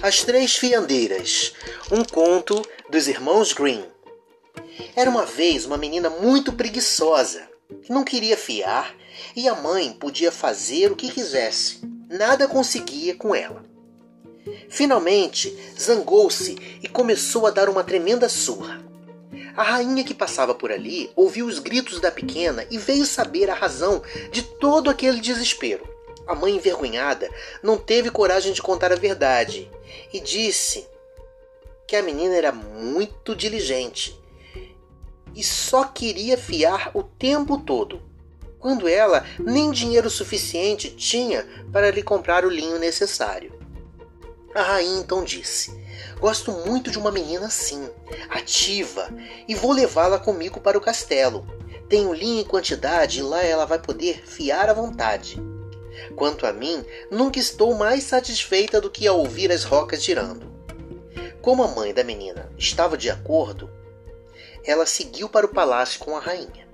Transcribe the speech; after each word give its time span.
As 0.00 0.22
Três 0.22 0.54
Fiandeiras, 0.54 1.54
um 1.90 2.04
conto 2.04 2.64
dos 2.88 3.08
irmãos 3.08 3.52
Green. 3.52 3.84
Era 4.94 5.10
uma 5.10 5.26
vez 5.26 5.64
uma 5.64 5.76
menina 5.76 6.08
muito 6.08 6.52
preguiçosa, 6.52 7.48
que 7.82 7.92
não 7.92 8.04
queria 8.04 8.36
fiar 8.36 8.94
e 9.34 9.48
a 9.48 9.56
mãe 9.56 9.92
podia 9.92 10.30
fazer 10.30 10.92
o 10.92 10.96
que 10.96 11.10
quisesse. 11.10 11.80
Nada 12.08 12.46
conseguia 12.46 13.16
com 13.16 13.34
ela. 13.34 13.64
Finalmente, 14.68 15.52
zangou-se 15.76 16.56
e 16.80 16.88
começou 16.88 17.44
a 17.44 17.50
dar 17.50 17.68
uma 17.68 17.82
tremenda 17.82 18.28
surra. 18.28 18.80
A 19.56 19.64
rainha 19.64 20.04
que 20.04 20.14
passava 20.14 20.54
por 20.54 20.70
ali 20.70 21.10
ouviu 21.16 21.44
os 21.46 21.58
gritos 21.58 21.98
da 21.98 22.12
pequena 22.12 22.64
e 22.70 22.78
veio 22.78 23.04
saber 23.04 23.50
a 23.50 23.54
razão 23.54 24.00
de 24.30 24.42
todo 24.42 24.88
aquele 24.88 25.20
desespero. 25.20 25.97
A 26.28 26.34
mãe 26.34 26.54
envergonhada 26.54 27.30
não 27.62 27.78
teve 27.78 28.10
coragem 28.10 28.52
de 28.52 28.60
contar 28.60 28.92
a 28.92 28.96
verdade 28.96 29.70
e 30.12 30.20
disse 30.20 30.86
que 31.86 31.96
a 31.96 32.02
menina 32.02 32.36
era 32.36 32.52
muito 32.52 33.34
diligente 33.34 34.14
e 35.34 35.42
só 35.42 35.84
queria 35.84 36.36
fiar 36.36 36.90
o 36.92 37.02
tempo 37.02 37.56
todo, 37.56 38.02
quando 38.58 38.86
ela 38.86 39.24
nem 39.38 39.70
dinheiro 39.70 40.10
suficiente 40.10 40.90
tinha 40.90 41.46
para 41.72 41.90
lhe 41.90 42.02
comprar 42.02 42.44
o 42.44 42.50
linho 42.50 42.78
necessário. 42.78 43.58
A 44.54 44.62
rainha 44.62 45.00
então 45.00 45.24
disse: 45.24 45.82
Gosto 46.20 46.52
muito 46.52 46.90
de 46.90 46.98
uma 46.98 47.10
menina 47.10 47.46
assim, 47.46 47.88
ativa, 48.28 49.08
e 49.46 49.54
vou 49.54 49.72
levá-la 49.72 50.18
comigo 50.18 50.60
para 50.60 50.76
o 50.76 50.80
castelo. 50.80 51.46
Tenho 51.88 52.12
linho 52.12 52.42
em 52.42 52.44
quantidade 52.44 53.20
e 53.20 53.22
lá 53.22 53.42
ela 53.42 53.64
vai 53.64 53.78
poder 53.78 54.26
fiar 54.26 54.68
à 54.68 54.74
vontade. 54.74 55.40
Quanto 56.16 56.46
a 56.46 56.52
mim, 56.52 56.84
nunca 57.10 57.38
estou 57.38 57.74
mais 57.74 58.04
satisfeita 58.04 58.80
do 58.80 58.90
que 58.90 59.06
ao 59.06 59.18
ouvir 59.18 59.50
as 59.52 59.64
rocas 59.64 60.02
girando. 60.02 60.46
Como 61.40 61.62
a 61.62 61.68
mãe 61.68 61.94
da 61.94 62.04
menina 62.04 62.50
estava 62.58 62.96
de 62.96 63.08
acordo, 63.08 63.70
ela 64.64 64.86
seguiu 64.86 65.28
para 65.28 65.46
o 65.46 65.50
palácio 65.50 66.00
com 66.00 66.16
a 66.16 66.20
rainha. 66.20 66.68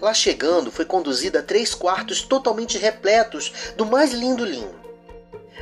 Lá 0.00 0.12
chegando, 0.12 0.72
foi 0.72 0.84
conduzida 0.84 1.38
a 1.38 1.42
três 1.42 1.74
quartos 1.74 2.22
totalmente 2.22 2.76
repletos 2.78 3.72
do 3.76 3.86
mais 3.86 4.12
lindo 4.12 4.44
linho. 4.44 4.74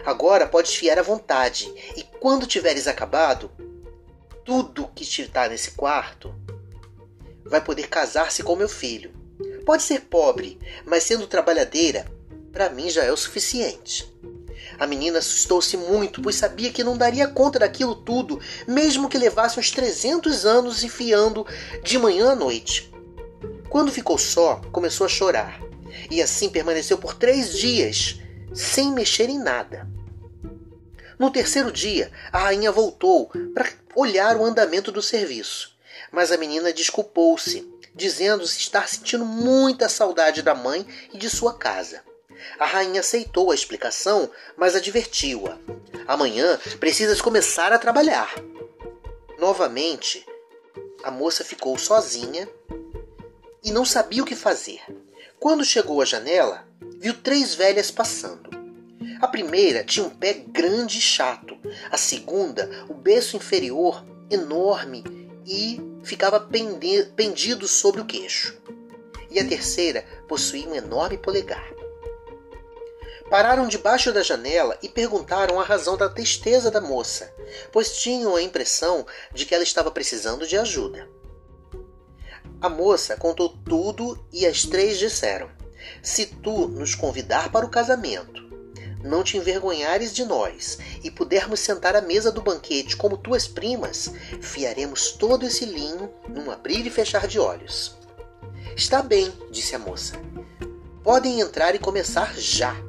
Agora 0.05 0.47
podes 0.47 0.75
fiar 0.75 0.99
à 0.99 1.03
vontade, 1.03 1.73
e 1.97 2.03
quando 2.19 2.47
tiveres 2.47 2.87
acabado, 2.87 3.51
tudo 4.45 4.91
que 4.95 5.05
está 5.05 5.49
nesse 5.49 5.73
quarto 5.73 6.35
vai 7.45 7.61
poder 7.61 7.89
casar-se 7.89 8.43
com 8.43 8.57
meu 8.57 8.69
filho. 8.69 9.13
Pode 9.65 9.83
ser 9.83 10.03
pobre, 10.03 10.59
mas 10.85 11.03
sendo 11.03 11.27
trabalhadeira, 11.27 12.07
para 12.57 12.71
mim 12.71 12.89
já 12.89 13.05
é 13.05 13.13
o 13.13 13.17
suficiente. 13.19 14.11
A 14.79 14.87
menina 14.87 15.19
assustou-se 15.19 15.77
muito, 15.77 16.23
pois 16.23 16.37
sabia 16.37 16.73
que 16.73 16.83
não 16.83 16.97
daria 16.97 17.29
conta 17.29 17.59
daquilo 17.59 17.95
tudo, 17.95 18.41
mesmo 18.67 19.11
que 19.11 19.19
levasse 19.19 19.61
uns 19.61 19.71
300 19.71 20.47
anos 20.47 20.83
enfiando 20.83 21.47
de 21.85 21.99
manhã 21.99 22.31
à 22.31 22.35
noite. 22.35 22.91
Quando 23.69 23.93
ficou 23.93 24.17
só, 24.17 24.63
começou 24.73 25.05
a 25.05 25.09
chorar, 25.09 25.61
e 26.11 26.23
assim 26.23 26.49
permaneceu 26.49 26.97
por 26.97 27.13
três 27.13 27.53
dias, 27.59 28.23
sem 28.55 28.91
mexer 28.91 29.29
em 29.29 29.39
nada. 29.39 29.87
No 31.19 31.31
terceiro 31.31 31.71
dia, 31.71 32.11
a 32.33 32.39
rainha 32.39 32.73
voltou 32.73 33.31
para 33.53 33.71
olhar 33.95 34.35
o 34.35 34.47
andamento 34.47 34.91
do 34.91 35.03
serviço, 35.03 35.77
mas 36.11 36.33
a 36.33 36.39
menina 36.39 36.73
desculpou-se, 36.73 37.71
dizendo 37.95 38.45
estar 38.45 38.89
sentindo 38.89 39.27
muita 39.27 39.91
saudade 39.91 40.41
da 40.41 40.55
mãe 40.55 40.87
e 41.13 41.19
de 41.19 41.29
sua 41.29 41.53
casa. 41.53 42.01
A 42.59 42.67
rainha 42.67 43.01
aceitou 43.01 43.51
a 43.51 43.55
explicação, 43.55 44.31
mas 44.57 44.75
advertiu-a: 44.75 45.59
Amanhã 46.07 46.59
precisas 46.79 47.21
começar 47.21 47.73
a 47.73 47.79
trabalhar. 47.79 48.35
Novamente, 49.39 50.25
a 51.03 51.11
moça 51.11 51.45
ficou 51.45 51.77
sozinha 51.79 52.49
e 53.63 53.71
não 53.71 53.85
sabia 53.85 54.23
o 54.23 54.27
que 54.27 54.35
fazer. 54.35 54.81
Quando 55.39 55.65
chegou 55.65 56.01
à 56.01 56.05
janela, 56.05 56.67
viu 56.99 57.15
três 57.15 57.55
velhas 57.55 57.91
passando. 57.91 58.51
A 59.21 59.29
primeira 59.29 59.85
tinha 59.85 60.07
um 60.07 60.11
pé 60.11 60.33
grande 60.33 60.99
e 60.99 61.01
chato, 61.01 61.57
a 61.91 61.97
segunda, 61.97 62.69
o 62.89 62.95
berço 62.95 63.37
inferior 63.37 64.05
enorme 64.31 65.05
e 65.47 65.81
ficava 66.03 66.41
pendido 67.15 67.69
sobre 67.69 68.01
o 68.01 68.05
queixo. 68.05 68.57
E 69.31 69.39
a 69.39 69.47
terceira 69.47 70.05
possuía 70.29 70.69
um 70.69 70.75
enorme 70.75 71.19
polegar. 71.19 71.67
Pararam 73.29 73.67
debaixo 73.67 74.13
da 74.13 74.23
janela 74.23 74.79
e 74.83 74.89
perguntaram 74.89 75.61
a 75.61 75.65
razão 75.65 75.97
da 75.97 76.09
tristeza 76.09 76.71
da 76.71 76.81
moça, 76.81 77.33
pois 77.73 77.97
tinham 77.97 78.37
a 78.37 78.43
impressão 78.43 79.05
de 79.35 79.45
que 79.45 79.55
ela 79.55 79.65
estava 79.65 79.91
precisando 79.91 80.47
de 80.47 80.57
ajuda. 80.57 81.09
A 82.61 82.69
moça 82.69 83.17
contou 83.17 83.49
tudo 83.49 84.25
e 84.33 84.47
as 84.47 84.65
três 84.65 84.99
disseram: 84.99 85.51
Se 86.03 86.27
tu 86.27 86.69
nos 86.69 86.95
convidar 86.95 87.51
para 87.51 87.67
o 87.67 87.71
casamento, 87.71 88.47
não 89.03 89.23
te 89.23 89.37
envergonhares 89.37 90.15
de 90.15 90.25
nós 90.25 90.79
e 91.03 91.11
pudermos 91.11 91.61
sentar 91.61 91.97
à 91.97 92.01
mesa 92.01 92.31
do 92.31 92.43
banquete 92.43 92.97
como 92.97 93.19
tuas 93.19 93.47
primas, 93.49 94.11
fiaremos 94.41 95.13
todo 95.13 95.45
esse 95.45 95.65
linho 95.65 96.13
num 96.29 96.51
abrir 96.51 96.87
e 96.87 96.91
fechar 96.91 97.27
de 97.27 97.41
olhos. 97.41 97.97
Está 98.77 99.03
bem, 99.03 99.33
disse 99.51 99.75
a 99.75 99.79
moça. 99.79 100.15
Podem 101.03 101.41
entrar 101.41 101.75
e 101.75 101.79
começar 101.79 102.35
já. 102.37 102.86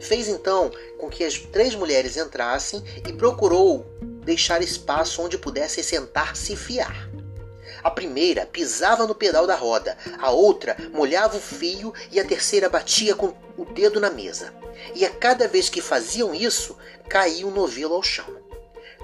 Fez 0.00 0.28
então 0.28 0.70
com 0.98 1.08
que 1.08 1.24
as 1.24 1.38
três 1.38 1.74
mulheres 1.74 2.16
entrassem 2.16 2.82
e 3.06 3.12
procurou 3.12 3.86
deixar 4.24 4.62
espaço 4.62 5.22
onde 5.22 5.38
pudessem 5.38 5.82
sentar-se 5.82 6.52
e 6.52 6.56
fiar. 6.56 7.08
A 7.82 7.90
primeira 7.90 8.44
pisava 8.44 9.06
no 9.06 9.14
pedal 9.14 9.46
da 9.46 9.54
roda, 9.54 9.96
a 10.18 10.30
outra 10.30 10.76
molhava 10.92 11.36
o 11.36 11.40
fio 11.40 11.94
e 12.10 12.18
a 12.18 12.24
terceira 12.24 12.68
batia 12.68 13.14
com 13.14 13.34
o 13.56 13.64
dedo 13.64 14.00
na 14.00 14.10
mesa. 14.10 14.52
E 14.94 15.04
a 15.04 15.10
cada 15.10 15.48
vez 15.48 15.68
que 15.68 15.80
faziam 15.80 16.34
isso, 16.34 16.76
caía 17.08 17.46
um 17.46 17.50
novelo 17.50 17.94
ao 17.94 18.02
chão. 18.02 18.36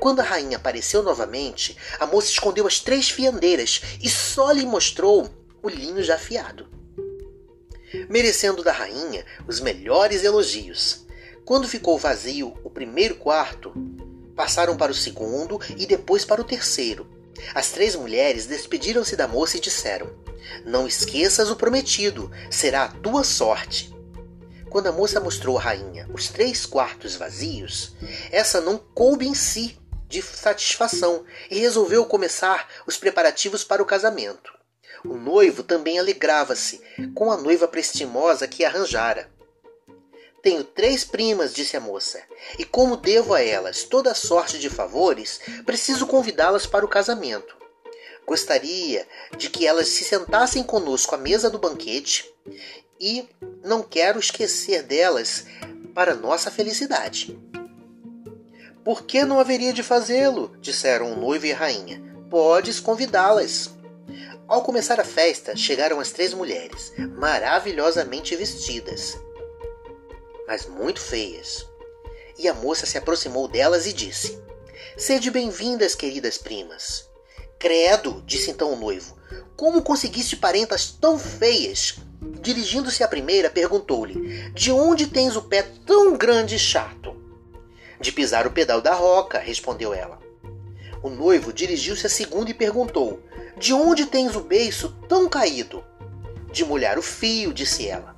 Quando 0.01 0.21
a 0.21 0.25
rainha 0.25 0.57
apareceu 0.57 1.03
novamente, 1.03 1.77
a 1.99 2.07
moça 2.07 2.29
escondeu 2.29 2.67
as 2.67 2.81
três 2.81 3.09
fiandeiras 3.09 3.81
e 4.03 4.09
só 4.09 4.51
lhe 4.51 4.67
mostrou 4.67 5.29
o 5.63 5.69
linho 5.69 6.03
já 6.03 6.17
afiado 6.17 6.84
merecendo 8.09 8.63
da 8.63 8.73
rainha 8.73 9.25
os 9.47 9.61
melhores 9.61 10.25
elogios. 10.25 11.05
Quando 11.45 11.69
ficou 11.69 11.99
vazio 11.99 12.57
o 12.65 12.71
primeiro 12.71 13.17
quarto, 13.17 13.73
passaram 14.35 14.77
para 14.77 14.93
o 14.93 14.95
segundo 14.95 15.61
e 15.77 15.87
depois 15.87 16.25
para 16.25 16.41
o 16.41 16.45
terceiro. 16.45 17.07
As 17.55 17.71
três 17.71 17.95
mulheres 17.95 18.47
despediram-se 18.47 19.17
da 19.17 19.29
moça 19.29 19.57
e 19.57 19.61
disseram: 19.61 20.11
Não 20.65 20.87
esqueças 20.87 21.51
o 21.51 21.57
prometido, 21.57 22.31
será 22.51 22.85
a 22.85 22.89
tua 22.89 23.25
sorte. 23.25 23.95
Quando 24.71 24.89
a 24.89 24.93
moça 24.93 25.21
mostrou 25.21 25.59
à 25.59 25.61
rainha 25.61 26.09
os 26.13 26.29
três 26.29 26.67
quartos 26.67 27.15
vazios, 27.15 27.95
essa 28.31 28.61
não 28.61 28.77
coube 28.77 29.27
em 29.27 29.35
si 29.35 29.79
de 30.09 30.23
satisfação 30.23 31.25
e 31.51 31.59
resolveu 31.59 32.05
começar 32.07 32.69
os 32.87 32.97
preparativos 32.97 33.65
para 33.65 33.83
o 33.83 33.87
casamento. 33.87 34.53
O 35.05 35.17
noivo 35.17 35.63
também 35.63 35.99
alegrava-se 35.99 36.81
com 37.15 37.31
a 37.31 37.37
noiva 37.37 37.69
prestimosa 37.69 38.49
que 38.49 38.65
arranjara. 38.65 39.31
Tenho 40.43 40.63
três 40.63 41.05
primas, 41.05 41.55
disse 41.55 41.77
a 41.77 41.81
moça, 41.81 42.23
e 42.59 42.65
como 42.65 42.97
devo 42.97 43.33
a 43.35 43.43
elas 43.43 43.85
toda 43.85 44.15
sorte 44.15 44.59
de 44.59 44.69
favores, 44.69 45.41
preciso 45.65 46.07
convidá-las 46.07 46.67
para 46.67 46.85
o 46.85 46.89
casamento. 46.89 47.57
Gostaria 48.27 49.07
de 49.37 49.51
que 49.51 49.67
elas 49.67 49.89
se 49.89 50.05
sentassem 50.05 50.63
conosco 50.63 51.15
à 51.15 51.19
mesa 51.19 51.49
do 51.51 51.59
banquete 51.59 52.31
e 53.01 53.29
não 53.63 53.83
quero 53.83 54.19
esquecer 54.19 54.83
delas 54.83 55.47
para 55.95 56.15
nossa 56.15 56.51
felicidade. 56.51 57.39
Por 58.85 59.05
que 59.05 59.25
não 59.25 59.41
haveria 59.41 59.73
de 59.73 59.83
fazê-lo? 59.83 60.55
disseram 60.61 61.13
o 61.13 61.17
noivo 61.17 61.47
e 61.47 61.53
a 61.53 61.57
rainha. 61.57 62.03
Podes 62.29 62.81
convidá-las. 62.81 63.71
Ao 64.47 64.63
começar 64.63 65.01
a 65.01 65.05
festa, 65.05 65.57
chegaram 65.57 65.99
as 65.99 66.13
três 66.13 66.35
mulheres, 66.35 66.93
maravilhosamente 67.17 68.37
vestidas, 68.37 69.19
mas 70.47 70.67
muito 70.67 71.01
feias. 71.01 71.67
E 72.39 72.47
a 72.47 72.53
moça 72.53 72.85
se 72.85 72.99
aproximou 72.99 73.49
delas 73.49 73.87
e 73.87 73.93
disse: 73.93 74.39
Sede 74.99 75.31
bem-vindas, 75.31 75.95
queridas 75.95 76.37
primas. 76.37 77.09
Credo, 77.59 78.23
disse 78.27 78.51
então 78.51 78.71
o 78.71 78.77
noivo, 78.77 79.17
como 79.57 79.83
conseguiste 79.83 80.37
parentas 80.37 80.91
tão 80.91 81.19
feias? 81.19 81.97
Dirigindo-se 82.43 83.03
à 83.03 83.09
primeira, 83.09 83.49
perguntou-lhe: 83.49 84.51
De 84.51 84.71
onde 84.71 85.07
tens 85.07 85.37
o 85.37 85.43
pé 85.43 85.63
tão 85.87 86.19
grande 86.19 86.57
e 86.57 86.59
chato? 86.59 87.17
De 87.99 88.13
pisar 88.13 88.47
o 88.47 88.53
pedal 88.53 88.83
da 88.83 88.93
roca, 88.93 89.39
respondeu 89.39 89.95
ela. 89.95 90.24
O 91.05 91.11
noivo 91.11 91.53
dirigiu-se 91.53 92.07
à 92.07 92.09
segunda 92.09 92.51
e 92.51 92.55
perguntou: 92.55 93.23
de 93.59 93.75
onde 93.75 94.07
tens 94.07 94.35
o 94.35 94.41
beiço 94.41 94.97
tão 95.07 95.29
caído? 95.29 95.85
De 96.51 96.65
molhar 96.65 96.99
o 96.99 97.03
fio, 97.03 97.53
disse 97.53 97.87
ela. 97.87 98.17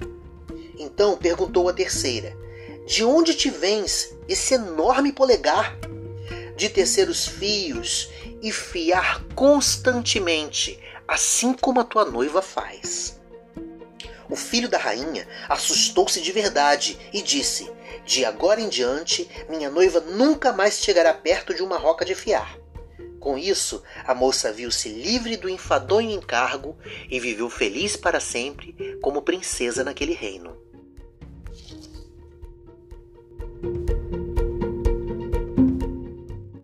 Então 0.78 1.16
perguntou 1.16 1.68
a 1.68 1.72
terceira: 1.72 2.34
De 2.86 3.04
onde 3.04 3.34
te 3.34 3.50
vens 3.50 4.14
esse 4.28 4.54
enorme 4.54 5.12
polegar? 5.12 5.76
de 6.56 6.70
tecer 6.70 7.08
os 7.10 7.26
fios 7.26 8.08
e 8.40 8.50
fiar 8.50 9.22
constantemente, 9.34 10.80
assim 11.06 11.52
como 11.52 11.80
a 11.80 11.84
tua 11.84 12.04
noiva 12.04 12.40
faz. 12.40 13.20
O 14.30 14.34
filho 14.34 14.68
da 14.68 14.78
rainha 14.78 15.28
assustou-se 15.48 16.20
de 16.20 16.32
verdade 16.32 16.98
e 17.12 17.20
disse: 17.20 17.70
De 18.06 18.24
agora 18.24 18.60
em 18.60 18.68
diante, 18.68 19.28
minha 19.48 19.68
noiva 19.68 20.00
nunca 20.00 20.52
mais 20.52 20.78
chegará 20.78 21.12
perto 21.12 21.52
de 21.52 21.62
uma 21.62 21.76
roca 21.76 22.04
de 22.04 22.14
fiar. 22.14 22.56
Com 23.26 23.36
isso, 23.36 23.82
a 24.04 24.14
moça 24.14 24.52
viu-se 24.52 24.88
livre 24.88 25.36
do 25.36 25.48
enfadonho 25.48 26.12
encargo 26.12 26.78
e 27.10 27.18
viveu 27.18 27.50
feliz 27.50 27.96
para 27.96 28.20
sempre 28.20 28.96
como 29.02 29.20
princesa 29.20 29.82
naquele 29.82 30.12
reino. 30.12 30.56